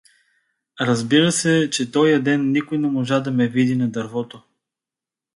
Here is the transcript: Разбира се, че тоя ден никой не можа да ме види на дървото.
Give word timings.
Разбира 0.81 1.31
се, 1.31 1.69
че 1.71 1.91
тоя 1.91 2.23
ден 2.23 2.51
никой 2.51 2.77
не 2.77 2.87
можа 2.87 3.19
да 3.19 3.31
ме 3.31 3.47
види 3.47 3.75
на 3.75 3.89
дървото. 3.91 4.43